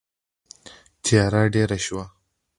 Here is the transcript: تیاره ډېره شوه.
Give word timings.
تیاره 1.03 1.41
ډېره 1.53 1.77
شوه. 1.85 2.05